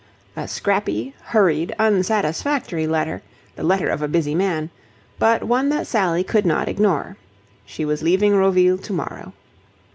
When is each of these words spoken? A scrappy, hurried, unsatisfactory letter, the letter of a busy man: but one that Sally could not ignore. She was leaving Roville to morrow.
A 0.35 0.47
scrappy, 0.47 1.13
hurried, 1.25 1.75
unsatisfactory 1.77 2.87
letter, 2.87 3.21
the 3.55 3.61
letter 3.61 3.87
of 3.87 4.01
a 4.01 4.07
busy 4.07 4.33
man: 4.33 4.71
but 5.19 5.43
one 5.43 5.69
that 5.69 5.85
Sally 5.85 6.23
could 6.23 6.43
not 6.43 6.67
ignore. 6.67 7.17
She 7.67 7.85
was 7.85 8.01
leaving 8.01 8.33
Roville 8.35 8.79
to 8.79 8.93
morrow. 8.93 9.33